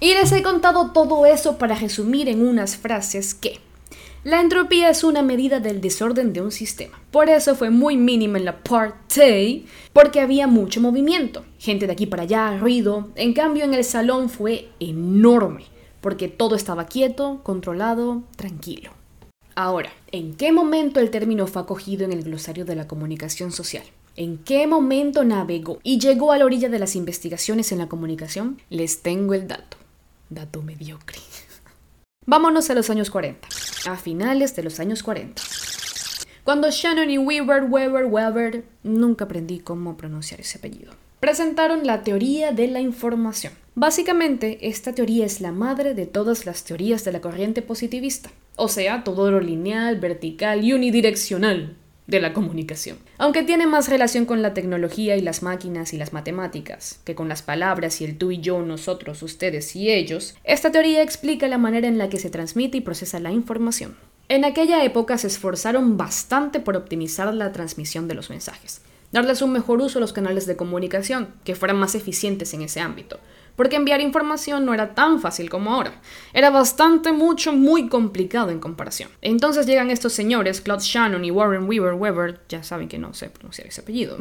Y 0.00 0.12
les 0.14 0.32
he 0.32 0.42
contado 0.42 0.90
todo 0.90 1.24
eso 1.24 1.56
para 1.56 1.76
resumir 1.76 2.28
en 2.28 2.44
unas 2.44 2.76
frases 2.76 3.34
que 3.34 3.60
la 4.22 4.40
entropía 4.42 4.90
es 4.90 5.02
una 5.02 5.22
medida 5.22 5.60
del 5.60 5.80
desorden 5.80 6.34
de 6.34 6.42
un 6.42 6.52
sistema. 6.52 7.00
Por 7.10 7.30
eso 7.30 7.54
fue 7.54 7.70
muy 7.70 7.96
mínima 7.96 8.36
en 8.36 8.44
la 8.44 8.62
parte, 8.62 9.64
porque 9.94 10.20
había 10.20 10.46
mucho 10.46 10.82
movimiento, 10.82 11.46
gente 11.58 11.86
de 11.86 11.92
aquí 11.92 12.04
para 12.04 12.24
allá, 12.24 12.58
ruido. 12.58 13.08
En 13.14 13.32
cambio, 13.32 13.64
en 13.64 13.72
el 13.72 13.82
salón 13.82 14.28
fue 14.28 14.68
enorme, 14.78 15.64
porque 16.02 16.28
todo 16.28 16.54
estaba 16.54 16.84
quieto, 16.84 17.40
controlado, 17.42 18.22
tranquilo. 18.36 18.90
Ahora, 19.54 19.90
¿en 20.12 20.34
qué 20.34 20.52
momento 20.52 21.00
el 21.00 21.10
término 21.10 21.46
fue 21.46 21.62
acogido 21.62 22.04
en 22.04 22.12
el 22.12 22.22
glosario 22.22 22.66
de 22.66 22.76
la 22.76 22.86
comunicación 22.86 23.52
social? 23.52 23.84
¿En 24.16 24.36
qué 24.36 24.66
momento 24.66 25.24
navegó 25.24 25.78
y 25.82 25.98
llegó 25.98 26.32
a 26.32 26.38
la 26.38 26.44
orilla 26.44 26.68
de 26.68 26.78
las 26.78 26.94
investigaciones 26.94 27.72
en 27.72 27.78
la 27.78 27.88
comunicación? 27.88 28.60
Les 28.68 29.00
tengo 29.00 29.32
el 29.32 29.48
dato. 29.48 29.78
Dato 30.28 30.60
mediocre. 30.60 31.18
Vámonos 32.30 32.70
a 32.70 32.74
los 32.74 32.90
años 32.90 33.10
40, 33.10 33.48
a 33.86 33.96
finales 33.96 34.54
de 34.54 34.62
los 34.62 34.78
años 34.78 35.02
40. 35.02 35.42
Cuando 36.44 36.70
Shannon 36.70 37.10
y 37.10 37.18
Weaver, 37.18 37.64
Weber, 37.64 38.04
Weber, 38.04 38.64
nunca 38.84 39.24
aprendí 39.24 39.58
cómo 39.58 39.96
pronunciar 39.96 40.40
ese 40.40 40.58
apellido, 40.58 40.92
presentaron 41.18 41.84
la 41.84 42.04
teoría 42.04 42.52
de 42.52 42.68
la 42.68 42.80
información. 42.80 43.52
Básicamente, 43.74 44.68
esta 44.68 44.94
teoría 44.94 45.26
es 45.26 45.40
la 45.40 45.50
madre 45.50 45.92
de 45.94 46.06
todas 46.06 46.46
las 46.46 46.62
teorías 46.62 47.04
de 47.04 47.10
la 47.10 47.20
corriente 47.20 47.62
positivista, 47.62 48.30
o 48.54 48.68
sea, 48.68 49.02
todo 49.02 49.32
lo 49.32 49.40
lineal, 49.40 49.98
vertical 49.98 50.62
y 50.62 50.72
unidireccional 50.72 51.74
de 52.10 52.20
la 52.20 52.32
comunicación. 52.32 52.98
Aunque 53.18 53.42
tiene 53.42 53.66
más 53.66 53.88
relación 53.88 54.26
con 54.26 54.42
la 54.42 54.52
tecnología 54.52 55.16
y 55.16 55.20
las 55.20 55.42
máquinas 55.42 55.94
y 55.94 55.96
las 55.96 56.12
matemáticas 56.12 57.00
que 57.04 57.14
con 57.14 57.28
las 57.28 57.42
palabras 57.42 58.00
y 58.00 58.04
el 58.04 58.18
tú 58.18 58.30
y 58.30 58.40
yo, 58.40 58.60
nosotros, 58.62 59.22
ustedes 59.22 59.74
y 59.76 59.90
ellos, 59.90 60.34
esta 60.44 60.72
teoría 60.72 61.02
explica 61.02 61.48
la 61.48 61.58
manera 61.58 61.88
en 61.88 61.98
la 61.98 62.08
que 62.08 62.18
se 62.18 62.30
transmite 62.30 62.78
y 62.78 62.80
procesa 62.80 63.20
la 63.20 63.32
información. 63.32 63.96
En 64.28 64.44
aquella 64.44 64.84
época 64.84 65.18
se 65.18 65.26
esforzaron 65.26 65.96
bastante 65.96 66.60
por 66.60 66.76
optimizar 66.76 67.32
la 67.34 67.52
transmisión 67.52 68.06
de 68.06 68.14
los 68.14 68.30
mensajes, 68.30 68.82
darles 69.12 69.42
un 69.42 69.52
mejor 69.52 69.80
uso 69.80 69.98
a 69.98 70.00
los 70.00 70.12
canales 70.12 70.46
de 70.46 70.56
comunicación, 70.56 71.34
que 71.44 71.54
fueran 71.54 71.78
más 71.78 71.94
eficientes 71.94 72.54
en 72.54 72.62
ese 72.62 72.80
ámbito, 72.80 73.18
porque 73.56 73.76
enviar 73.76 74.00
información 74.00 74.64
no 74.64 74.74
era 74.74 74.94
tan 74.94 75.20
fácil 75.20 75.50
como 75.50 75.74
ahora. 75.74 76.00
Era 76.32 76.50
bastante, 76.50 77.12
mucho, 77.12 77.52
muy 77.52 77.88
complicado 77.88 78.50
en 78.50 78.60
comparación. 78.60 79.10
Entonces 79.20 79.66
llegan 79.66 79.90
estos 79.90 80.12
señores, 80.12 80.60
Claude 80.60 80.84
Shannon 80.84 81.24
y 81.24 81.30
Warren 81.30 81.68
Weaver 81.68 81.94
Weber, 81.94 82.40
ya 82.48 82.62
saben 82.62 82.88
que 82.88 82.98
no 82.98 83.12
sé 83.14 83.30
pronunciar 83.30 83.66
ese 83.68 83.80
apellido. 83.80 84.18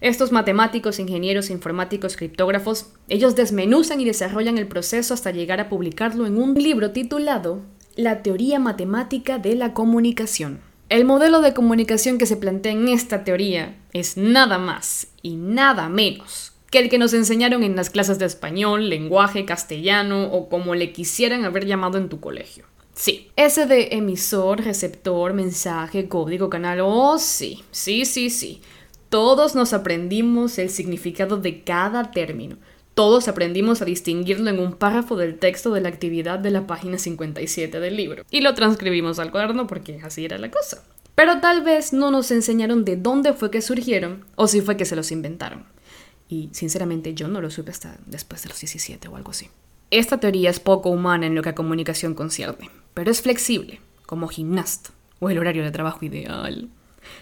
Estos 0.00 0.32
matemáticos, 0.32 0.98
ingenieros, 0.98 1.50
informáticos, 1.50 2.16
criptógrafos, 2.16 2.92
ellos 3.08 3.36
desmenuzan 3.36 4.00
y 4.00 4.04
desarrollan 4.04 4.58
el 4.58 4.66
proceso 4.66 5.14
hasta 5.14 5.30
llegar 5.30 5.60
a 5.60 5.68
publicarlo 5.68 6.26
en 6.26 6.36
un 6.36 6.54
libro 6.54 6.90
titulado 6.90 7.62
La 7.96 8.22
teoría 8.22 8.58
matemática 8.58 9.38
de 9.38 9.54
la 9.54 9.72
comunicación. 9.72 10.73
El 10.94 11.04
modelo 11.04 11.40
de 11.40 11.54
comunicación 11.54 12.18
que 12.18 12.26
se 12.26 12.36
plantea 12.36 12.70
en 12.70 12.86
esta 12.86 13.24
teoría 13.24 13.74
es 13.92 14.16
nada 14.16 14.58
más 14.58 15.08
y 15.22 15.34
nada 15.34 15.88
menos 15.88 16.52
que 16.70 16.78
el 16.78 16.88
que 16.88 16.98
nos 16.98 17.14
enseñaron 17.14 17.64
en 17.64 17.74
las 17.74 17.90
clases 17.90 18.20
de 18.20 18.26
español, 18.26 18.88
lenguaje, 18.90 19.44
castellano 19.44 20.26
o 20.26 20.48
como 20.48 20.76
le 20.76 20.92
quisieran 20.92 21.44
haber 21.44 21.66
llamado 21.66 21.98
en 21.98 22.08
tu 22.08 22.20
colegio. 22.20 22.66
Sí, 22.94 23.28
ese 23.34 23.66
de 23.66 23.88
emisor, 23.90 24.62
receptor, 24.62 25.32
mensaje, 25.32 26.06
código, 26.06 26.48
canal, 26.48 26.78
oh 26.80 27.18
sí, 27.18 27.64
sí, 27.72 28.04
sí, 28.04 28.30
sí. 28.30 28.62
Todos 29.08 29.56
nos 29.56 29.72
aprendimos 29.72 30.58
el 30.58 30.70
significado 30.70 31.38
de 31.38 31.64
cada 31.64 32.12
término. 32.12 32.56
Todos 32.94 33.26
aprendimos 33.26 33.82
a 33.82 33.84
distinguirlo 33.84 34.48
en 34.50 34.60
un 34.60 34.74
párrafo 34.74 35.16
del 35.16 35.36
texto 35.36 35.72
de 35.72 35.80
la 35.80 35.88
actividad 35.88 36.38
de 36.38 36.52
la 36.52 36.68
página 36.68 36.96
57 36.96 37.80
del 37.80 37.96
libro. 37.96 38.24
Y 38.30 38.40
lo 38.40 38.54
transcribimos 38.54 39.18
al 39.18 39.32
cuaderno 39.32 39.66
porque 39.66 40.00
así 40.04 40.24
era 40.24 40.38
la 40.38 40.52
cosa. 40.52 40.84
Pero 41.16 41.40
tal 41.40 41.62
vez 41.62 41.92
no 41.92 42.12
nos 42.12 42.30
enseñaron 42.30 42.84
de 42.84 42.96
dónde 42.96 43.32
fue 43.32 43.50
que 43.50 43.62
surgieron 43.62 44.24
o 44.36 44.46
si 44.46 44.60
fue 44.60 44.76
que 44.76 44.84
se 44.84 44.94
los 44.94 45.10
inventaron. 45.10 45.64
Y 46.28 46.50
sinceramente 46.52 47.14
yo 47.14 47.26
no 47.26 47.40
lo 47.40 47.50
supe 47.50 47.72
hasta 47.72 47.98
después 48.06 48.42
de 48.42 48.50
los 48.50 48.60
17 48.60 49.08
o 49.08 49.16
algo 49.16 49.32
así. 49.32 49.48
Esta 49.90 50.18
teoría 50.18 50.50
es 50.50 50.60
poco 50.60 50.90
humana 50.90 51.26
en 51.26 51.34
lo 51.34 51.42
que 51.42 51.50
a 51.50 51.54
comunicación 51.54 52.14
concierne, 52.14 52.70
pero 52.94 53.10
es 53.10 53.22
flexible, 53.22 53.80
como 54.06 54.28
gimnasta 54.28 54.90
o 55.18 55.30
el 55.30 55.38
horario 55.38 55.64
de 55.64 55.70
trabajo 55.72 56.04
ideal. 56.04 56.68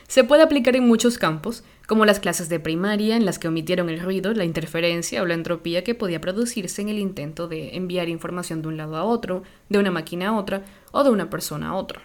Se 0.08 0.24
puede 0.24 0.42
aplicar 0.42 0.76
en 0.76 0.86
muchos 0.86 1.18
campos, 1.18 1.64
como 1.86 2.04
las 2.04 2.20
clases 2.20 2.48
de 2.48 2.60
primaria 2.60 3.16
en 3.16 3.26
las 3.26 3.38
que 3.38 3.48
omitieron 3.48 3.90
el 3.90 4.00
ruido, 4.00 4.32
la 4.32 4.44
interferencia 4.44 5.22
o 5.22 5.26
la 5.26 5.34
entropía 5.34 5.84
que 5.84 5.94
podía 5.94 6.20
producirse 6.20 6.82
en 6.82 6.88
el 6.88 6.98
intento 6.98 7.48
de 7.48 7.76
enviar 7.76 8.08
información 8.08 8.62
de 8.62 8.68
un 8.68 8.76
lado 8.76 8.96
a 8.96 9.04
otro, 9.04 9.42
de 9.68 9.78
una 9.78 9.90
máquina 9.90 10.28
a 10.28 10.36
otra 10.36 10.64
o 10.90 11.04
de 11.04 11.10
una 11.10 11.30
persona 11.30 11.68
a 11.68 11.74
otra. 11.74 12.02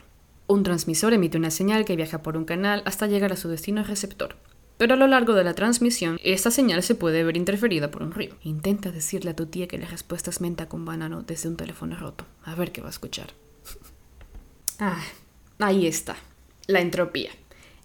Un 0.48 0.64
transmisor 0.64 1.14
emite 1.14 1.38
una 1.38 1.52
señal 1.52 1.86
que 1.86 1.96
viaja 1.96 2.24
por 2.24 2.38
un 2.38 2.46
canal 2.46 2.82
hasta 2.86 3.08
llegar 3.08 3.34
a 3.34 3.38
su 3.38 3.50
destino 3.50 3.84
receptor. 3.84 4.36
Pero 4.78 4.94
a 4.94 4.98
lo 4.98 5.08
largo 5.08 5.34
de 5.34 5.44
la 5.44 5.56
transmisión, 5.56 6.20
esta 6.24 6.52
señal 6.52 6.84
se 6.84 6.96
puede 6.96 7.24
ver 7.24 7.36
interferida 7.36 7.90
por 7.90 8.04
un 8.04 8.12
ruido. 8.12 8.36
Intenta 8.44 8.92
decirle 8.92 9.32
a 9.32 9.36
tu 9.36 9.48
tía 9.48 9.68
que 9.68 9.80
la 9.80 9.88
respuesta 9.88 10.30
es 10.30 10.40
menta 10.40 10.70
con 10.70 10.86
banano 10.86 11.24
desde 11.24 11.50
un 11.50 11.58
teléfono 11.58 11.98
roto. 11.98 12.26
A 12.44 12.56
ver 12.56 12.72
qué 12.72 12.82
va 12.82 12.88
a 12.88 12.92
escuchar. 12.92 13.34
ah, 14.80 15.02
ahí 15.60 15.88
está. 15.88 16.16
La 16.68 16.80
entropía. 16.80 17.32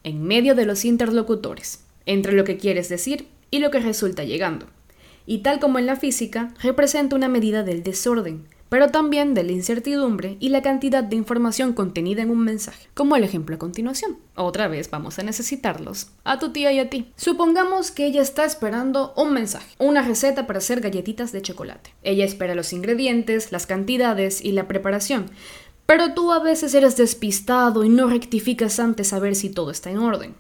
En 0.05 0.23
medio 0.23 0.55
de 0.55 0.67
los 0.67 0.85
interlocutores. 0.85 1.85
Entre 2.07 2.33
lo 2.33 2.45
que 2.45 2.57
quieres 2.57 2.89
decir 2.89 3.29
y 3.51 3.61
lo 3.61 3.71
que 3.71 3.81
resulta 3.81 4.25
llegando. 4.25 4.67
Y 5.27 5.39
tal 5.39 5.61
como 5.61 5.79
en 5.79 5.87
la 5.87 5.97
física, 5.97 6.53
representa 6.61 7.15
una 7.15 7.29
medida 7.29 7.63
del 7.63 7.83
desorden, 7.83 8.49
pero 8.73 8.89
también 8.89 9.35
de 9.35 9.45
la 9.45 9.53
incertidumbre 9.53 10.39
y 10.41 10.49
la 10.49 10.63
cantidad 10.63 11.05
de 11.05 11.15
información 11.15 11.75
contenida 11.75 12.23
en 12.23 12.31
un 12.31 12.39
mensaje, 12.39 12.89
como 12.95 13.17
el 13.17 13.23
ejemplo 13.23 13.55
a 13.55 13.59
continuación. 13.59 14.17
Otra 14.35 14.67
vez 14.67 14.89
vamos 14.89 15.19
a 15.19 15.23
necesitarlos, 15.23 16.09
a 16.25 16.39
tu 16.39 16.53
tía 16.53 16.73
y 16.73 16.79
a 16.79 16.89
ti. 16.89 17.13
Supongamos 17.17 17.91
que 17.91 18.07
ella 18.07 18.23
está 18.23 18.47
esperando 18.47 19.13
un 19.15 19.35
mensaje, 19.35 19.77
una 19.79 20.01
receta 20.01 20.47
para 20.47 20.59
hacer 20.59 20.81
galletitas 20.81 21.33
de 21.33 21.43
chocolate. 21.43 21.95
Ella 22.03 22.25
espera 22.25 22.55
los 22.55 22.73
ingredientes, 22.73 23.53
las 23.53 23.67
cantidades 23.67 24.43
y 24.43 24.53
la 24.53 24.67
preparación, 24.67 25.27
pero 25.87 26.15
tú 26.15 26.33
a 26.33 26.39
veces 26.39 26.75
eres 26.75 26.97
despistado 26.97 27.85
y 27.85 27.89
no 27.89 28.09
rectificas 28.09 28.79
antes 28.79 29.13
a 29.13 29.19
ver 29.19 29.35
si 29.35 29.51
todo 29.51 29.71
está 29.71 29.91
en 29.91 29.99
orden. 29.99 30.35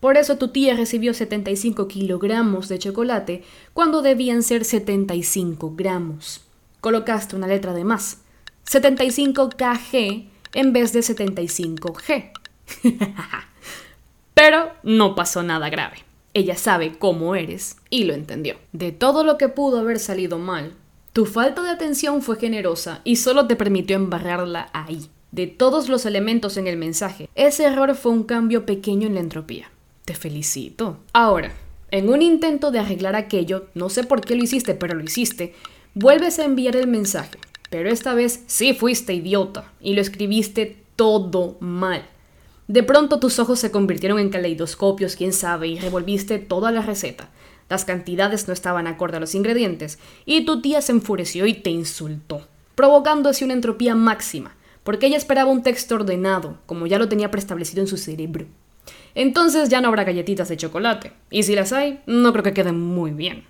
Por 0.00 0.16
eso 0.16 0.36
tu 0.36 0.48
tía 0.48 0.76
recibió 0.76 1.14
75 1.14 1.88
kilogramos 1.88 2.68
de 2.68 2.78
chocolate 2.78 3.44
cuando 3.72 4.02
debían 4.02 4.42
ser 4.42 4.64
75 4.64 5.74
gramos 5.74 6.46
colocaste 6.86 7.34
una 7.34 7.48
letra 7.48 7.72
de 7.72 7.82
más. 7.82 8.22
75kg 8.70 10.28
en 10.54 10.72
vez 10.72 10.92
de 10.92 11.00
75g. 11.00 12.30
Pero 14.34 14.70
no 14.84 15.16
pasó 15.16 15.42
nada 15.42 15.68
grave. 15.68 15.96
Ella 16.32 16.54
sabe 16.54 16.96
cómo 16.96 17.34
eres 17.34 17.78
y 17.90 18.04
lo 18.04 18.14
entendió. 18.14 18.54
De 18.70 18.92
todo 18.92 19.24
lo 19.24 19.36
que 19.36 19.48
pudo 19.48 19.80
haber 19.80 19.98
salido 19.98 20.38
mal, 20.38 20.76
tu 21.16 21.24
falta 21.24 21.62
de 21.62 21.70
atención 21.70 22.20
fue 22.20 22.36
generosa 22.36 23.00
y 23.02 23.16
solo 23.16 23.46
te 23.46 23.56
permitió 23.56 23.96
embarrarla 23.96 24.68
ahí. 24.74 25.06
De 25.32 25.46
todos 25.46 25.88
los 25.88 26.04
elementos 26.04 26.58
en 26.58 26.66
el 26.66 26.76
mensaje, 26.76 27.30
ese 27.34 27.64
error 27.64 27.94
fue 27.94 28.12
un 28.12 28.24
cambio 28.24 28.66
pequeño 28.66 29.06
en 29.06 29.14
la 29.14 29.20
entropía. 29.20 29.70
Te 30.04 30.14
felicito. 30.14 30.98
Ahora, 31.14 31.54
en 31.90 32.10
un 32.10 32.20
intento 32.20 32.70
de 32.70 32.80
arreglar 32.80 33.16
aquello, 33.16 33.68
no 33.72 33.88
sé 33.88 34.04
por 34.04 34.20
qué 34.20 34.36
lo 34.36 34.44
hiciste, 34.44 34.74
pero 34.74 34.94
lo 34.94 35.02
hiciste, 35.02 35.54
Vuelves 35.94 36.38
a 36.38 36.44
enviar 36.44 36.76
el 36.76 36.86
mensaje, 36.86 37.38
pero 37.70 37.88
esta 37.88 38.12
vez 38.12 38.42
sí 38.46 38.74
fuiste 38.74 39.14
idiota 39.14 39.72
y 39.80 39.94
lo 39.94 40.02
escribiste 40.02 40.76
todo 40.96 41.56
mal. 41.60 42.04
De 42.68 42.82
pronto 42.82 43.20
tus 43.20 43.38
ojos 43.38 43.58
se 43.58 43.70
convirtieron 43.70 44.18
en 44.18 44.28
caleidoscopios, 44.28 45.16
quién 45.16 45.32
sabe, 45.32 45.68
y 45.68 45.78
revolviste 45.78 46.38
toda 46.38 46.72
la 46.72 46.82
receta. 46.82 47.30
Las 47.68 47.84
cantidades 47.84 48.46
no 48.46 48.52
estaban 48.52 48.86
acorde 48.86 49.16
a 49.16 49.20
los 49.20 49.34
ingredientes, 49.34 49.98
y 50.24 50.44
tu 50.44 50.60
tía 50.60 50.80
se 50.80 50.92
enfureció 50.92 51.46
y 51.46 51.54
te 51.54 51.70
insultó, 51.70 52.46
provocando 52.74 53.28
así 53.28 53.44
una 53.44 53.54
entropía 53.54 53.94
máxima, 53.94 54.56
porque 54.84 55.06
ella 55.06 55.16
esperaba 55.16 55.50
un 55.50 55.62
texto 55.62 55.96
ordenado, 55.96 56.58
como 56.66 56.86
ya 56.86 56.98
lo 56.98 57.08
tenía 57.08 57.30
preestablecido 57.30 57.80
en 57.80 57.88
su 57.88 57.96
cerebro. 57.96 58.46
Entonces 59.14 59.68
ya 59.68 59.80
no 59.80 59.88
habrá 59.88 60.04
galletitas 60.04 60.48
de 60.48 60.56
chocolate, 60.56 61.12
y 61.30 61.42
si 61.42 61.54
las 61.54 61.72
hay, 61.72 62.00
no 62.06 62.32
creo 62.32 62.44
que 62.44 62.54
queden 62.54 62.80
muy 62.80 63.10
bien. 63.10 63.44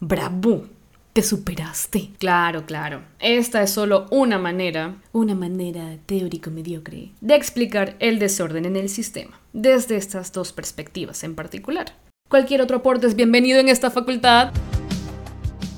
¡Bravo! 0.00 0.66
Te 1.12 1.22
superaste. 1.22 2.10
Claro, 2.18 2.66
claro. 2.66 3.02
Esta 3.18 3.62
es 3.62 3.72
solo 3.72 4.06
una 4.10 4.38
manera, 4.38 5.02
una 5.12 5.34
manera 5.34 5.98
teórico-mediocre, 6.06 7.10
de 7.20 7.34
explicar 7.34 7.96
el 7.98 8.20
desorden 8.20 8.64
en 8.64 8.76
el 8.76 8.88
sistema, 8.88 9.40
desde 9.52 9.96
estas 9.96 10.32
dos 10.32 10.52
perspectivas 10.52 11.24
en 11.24 11.34
particular. 11.34 11.92
Cualquier 12.30 12.62
otro 12.62 12.76
aporte 12.76 13.08
es 13.08 13.16
bienvenido 13.16 13.58
en 13.58 13.68
esta 13.68 13.90
facultad. 13.90 14.52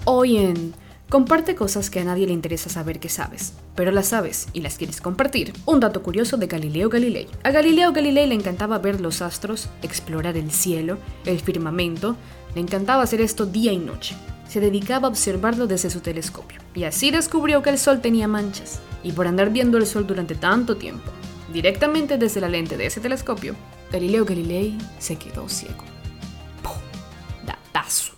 Hoy 0.05 0.37
en 0.37 0.75
Comparte 1.09 1.55
cosas 1.55 1.89
que 1.89 2.01
a 2.01 2.05
nadie 2.05 2.27
le 2.27 2.35
interesa 2.35 2.69
saber 2.69 3.01
que 3.01 3.09
sabes, 3.09 3.55
pero 3.75 3.91
las 3.91 4.09
sabes 4.09 4.49
y 4.53 4.61
las 4.61 4.77
quieres 4.77 5.01
compartir. 5.01 5.55
Un 5.67 5.81
dato 5.81 6.03
curioso 6.03 6.37
de 6.37 6.47
Galileo 6.47 6.91
Galilei. 6.91 7.27
A 7.43 7.51
Galileo 7.51 7.93
Galilei 7.93 8.27
le 8.27 8.35
encantaba 8.35 8.79
ver 8.79 9.01
los 9.01 9.23
astros, 9.23 9.69
explorar 9.83 10.37
el 10.37 10.51
cielo, 10.51 10.99
el 11.25 11.41
firmamento, 11.41 12.17
le 12.55 12.61
encantaba 12.61 13.03
hacer 13.03 13.23
esto 13.23 13.47
día 13.47 13.73
y 13.73 13.79
noche 13.79 14.15
se 14.47 14.61
dedicaba 14.61 15.09
a 15.09 15.11
observarlo 15.11 15.67
desde 15.67 15.89
su 15.89 16.01
telescopio. 16.01 16.61
Y 16.75 16.85
así 16.85 17.11
descubrió 17.11 17.63
que 17.63 17.71
el 17.71 17.79
Sol 17.79 18.03
tenía 18.03 18.29
manchas. 18.29 18.81
Y 19.03 19.13
por 19.13 19.27
andar 19.27 19.49
viendo 19.49 19.79
el 19.79 19.87
Sol 19.87 20.07
durante 20.07 20.35
tanto 20.35 20.77
tiempo, 20.77 21.11
directamente 21.55 22.19
desde 22.19 22.43
la 22.43 22.51
lente 22.51 22.77
de 22.77 22.85
ese 22.85 23.01
telescopio, 23.01 23.55
Galileo 23.91 24.27
Galilei 24.27 24.77
se 24.99 25.17
quedó 25.17 25.49
ciego. 25.49 25.92
Datazo. 27.83 28.13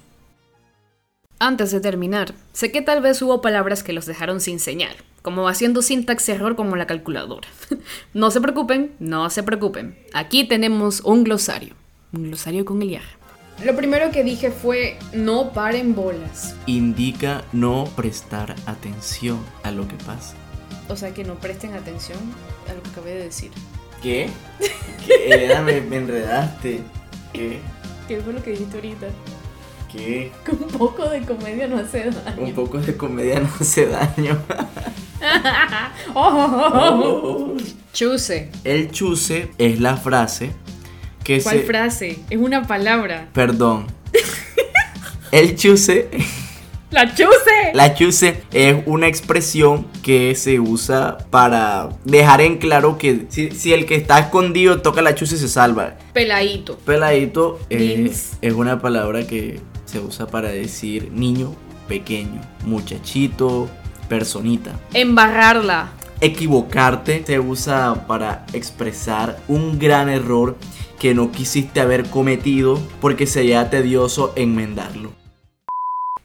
Antes 1.39 1.71
de 1.73 1.81
terminar, 1.81 2.35
sé 2.53 2.71
que 2.71 2.83
tal 2.83 3.03
vez 3.03 3.21
hubo 3.23 3.41
palabras 3.41 3.83
que 3.83 3.93
los 3.93 4.07
dejaron 4.07 4.41
sin 4.41 4.61
señal, 4.61 4.95
como 5.23 5.49
haciendo 5.49 5.83
sintaxis 5.83 6.37
error 6.37 6.57
como 6.57 6.77
la 6.77 6.87
calculadora. 6.87 7.49
no 8.15 8.31
se 8.31 8.41
preocupen, 8.41 8.93
no 8.99 9.29
se 9.31 9.43
preocupen. 9.43 9.99
Aquí 10.13 10.45
tenemos 10.47 11.01
un 11.01 11.25
glosario. 11.25 11.75
Un 12.13 12.25
glosario 12.25 12.65
con 12.65 12.81
el 12.83 12.89
viaje. 12.89 13.17
Lo 13.65 13.77
primero 13.77 14.11
que 14.11 14.25
dije 14.25 14.51
fue 14.51 14.99
no 15.13 15.53
paren 15.53 15.95
bolas. 15.95 16.55
Indica 16.67 17.45
no 17.53 17.85
prestar 17.97 18.55
atención 18.67 19.39
a 19.63 19.71
lo 19.71 19.87
que 19.87 19.97
pasa. 19.97 20.35
O 20.89 20.97
sea, 20.97 21.15
que 21.15 21.25
no 21.25 21.35
presten 21.37 21.75
atención 21.75 22.19
a 22.69 22.75
lo 22.75 22.83
que 22.83 22.91
acabé 22.91 23.15
de 23.15 23.25
decir. 23.25 23.51
¿Qué? 24.03 24.29
¿Qué? 25.07 25.57
me, 25.65 25.81
me 25.81 25.97
enredaste. 25.97 26.81
¿Qué? 27.33 27.61
¿Qué 28.07 28.21
fue 28.21 28.33
lo 28.33 28.43
que 28.43 28.51
dijiste 28.51 28.77
ahorita? 28.77 29.07
¿Qué? 29.95 30.33
Que 30.45 30.51
un 30.65 30.69
poco 30.69 31.09
de 31.09 31.23
comedia 31.23 31.67
no 31.69 31.79
hace 31.79 32.11
daño. 32.11 32.43
Un 32.43 32.53
poco 32.53 32.79
de 32.79 32.97
comedia 32.97 33.41
no 33.41 33.49
hace 33.61 33.87
daño. 33.87 34.39
oh. 36.15 37.55
Chuse. 37.93 38.51
El 38.65 38.91
chuse 38.91 39.51
es 39.57 39.81
la 39.81 39.97
frase 39.97 40.51
¿Cuál 41.43 41.61
frase? 41.61 42.19
Es 42.29 42.39
una 42.39 42.67
palabra. 42.67 43.29
Perdón. 43.33 43.87
El 45.33 45.57
chuse. 45.57 46.11
La 46.91 47.13
chuse. 47.13 47.73
La 47.73 47.95
chuse 47.95 48.43
es 48.53 48.77
una 48.87 49.09
expresión 49.09 49.89
que 50.03 50.35
se 50.35 50.61
usa 50.61 51.19
para 51.31 51.89
dejar 52.05 52.41
en 52.41 52.59
claro 52.59 52.99
que 52.99 53.27
si, 53.31 53.73
el 53.73 53.87
que 53.87 53.97
está 53.97 54.19
escondido 54.21 54.81
toca 54.83 55.03
la 55.03 55.15
chuse 55.15 55.39
se 55.39 55.49
salva. 55.49 55.97
Peladito. 56.13 56.77
Peladito 56.79 57.59
es 57.71 58.37
una 58.55 58.81
palabra 58.81 59.27
que 59.27 59.61
se 59.95 60.01
usa 60.01 60.27
para 60.27 60.49
decir 60.49 61.13
niño 61.13 61.55
pequeño, 61.87 62.41
muchachito, 62.65 63.71
personita. 64.09 64.81
Embarrarla. 64.93 65.93
Equivocarte 66.21 67.23
se 67.25 67.39
usa 67.39 68.09
para 68.09 68.45
expresar 68.53 69.39
un 69.47 69.79
gran 69.79 70.09
error 70.09 70.57
que 70.99 71.15
no 71.15 71.31
quisiste 71.31 71.81
haber 71.81 72.07
cometido 72.07 72.81
porque 73.01 73.29
sería 73.29 73.71
tedioso 73.71 74.33
enmendarlo. 74.35 75.13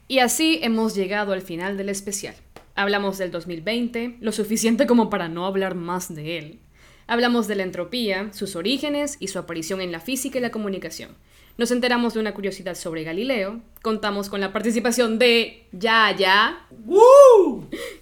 Y 0.08 0.18
así 0.18 0.58
hemos 0.64 0.96
llegado 0.96 1.34
al 1.34 1.44
final 1.44 1.78
del 1.78 1.90
especial. 1.90 2.34
Hablamos 2.74 3.20
del 3.20 3.30
2020, 3.30 4.18
lo 4.20 4.32
suficiente 4.32 4.88
como 4.88 5.12
para 5.12 5.30
no 5.30 5.46
hablar 5.46 5.76
más 5.76 6.12
de 6.16 6.40
él. 6.40 6.60
Hablamos 7.06 7.48
de 7.48 7.56
la 7.56 7.64
entropía, 7.64 8.34
sus 8.34 8.56
orígenes 8.56 9.18
y 9.20 9.28
su 9.28 9.38
aparición 9.38 9.80
en 9.80 9.92
la 9.92 10.00
física 10.00 10.40
y 10.40 10.42
la 10.42 10.50
comunicación. 10.50 11.12
Nos 11.60 11.72
enteramos 11.72 12.14
de 12.14 12.22
una 12.22 12.34
curiosidad 12.34 12.74
sobre 12.74 13.04
Galileo, 13.04 13.60
contamos 13.82 14.30
con 14.30 14.40
la 14.40 14.54
participación 14.54 15.20
de 15.20 15.68
Yaya, 15.74 16.60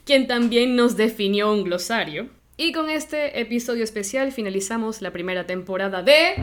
quien 0.05 0.27
también 0.27 0.75
nos 0.75 0.95
definió 0.95 1.51
un 1.51 1.63
glosario. 1.63 2.27
Y 2.55 2.71
con 2.71 2.91
este 2.91 3.41
episodio 3.41 3.83
especial 3.83 4.31
finalizamos 4.31 5.01
la 5.01 5.09
primera 5.09 5.47
temporada 5.47 6.03
de... 6.03 6.35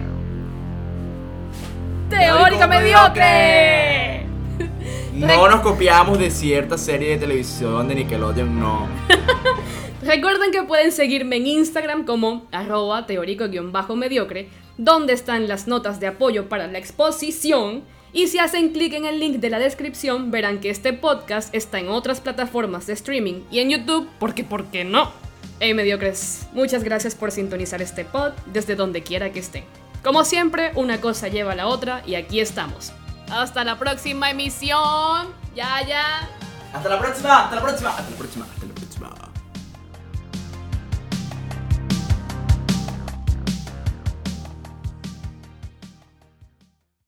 Teórica 2.10 2.66
Mediocre. 2.66 4.26
No 5.14 5.48
nos 5.48 5.60
copiamos 5.60 6.18
de 6.18 6.32
cierta 6.32 6.76
serie 6.76 7.10
de 7.10 7.18
televisión 7.18 7.86
de 7.86 7.94
Nickelodeon, 7.94 8.58
no. 8.58 8.88
Recuerden 10.04 10.50
que 10.50 10.62
pueden 10.64 10.92
seguirme 10.92 11.36
en 11.36 11.46
Instagram 11.46 12.04
como 12.04 12.46
arroba 12.52 13.06
teórico-mediocre, 13.06 14.50
donde 14.76 15.14
están 15.14 15.48
las 15.48 15.66
notas 15.66 15.98
de 15.98 16.06
apoyo 16.06 16.50
para 16.50 16.66
la 16.66 16.76
exposición. 16.76 17.84
Y 18.12 18.26
si 18.26 18.38
hacen 18.38 18.74
clic 18.74 18.92
en 18.92 19.06
el 19.06 19.18
link 19.18 19.36
de 19.36 19.48
la 19.48 19.58
descripción, 19.58 20.30
verán 20.30 20.60
que 20.60 20.68
este 20.68 20.92
podcast 20.92 21.54
está 21.54 21.78
en 21.78 21.88
otras 21.88 22.20
plataformas 22.20 22.86
de 22.86 22.92
streaming 22.92 23.44
y 23.50 23.60
en 23.60 23.70
YouTube, 23.70 24.06
porque 24.18 24.44
¿por 24.44 24.66
qué 24.66 24.84
no? 24.84 25.10
Hey 25.58 25.72
mediocres, 25.72 26.48
muchas 26.52 26.84
gracias 26.84 27.14
por 27.14 27.30
sintonizar 27.30 27.80
este 27.80 28.04
pod 28.04 28.32
desde 28.44 28.76
donde 28.76 29.02
quiera 29.02 29.32
que 29.32 29.38
estén. 29.38 29.64
Como 30.02 30.24
siempre, 30.24 30.72
una 30.74 31.00
cosa 31.00 31.28
lleva 31.28 31.52
a 31.52 31.56
la 31.56 31.66
otra 31.66 32.02
y 32.04 32.16
aquí 32.16 32.40
estamos. 32.40 32.92
Hasta 33.30 33.64
la 33.64 33.78
próxima 33.78 34.30
emisión. 34.30 35.28
Ya, 35.56 35.80
ya. 35.88 36.28
Hasta 36.74 36.90
la 36.90 37.00
próxima, 37.00 37.44
hasta 37.44 37.56
la 37.56 37.62
próxima, 37.62 37.88
hasta 37.88 38.10
la 38.10 38.16
próxima. 38.18 38.46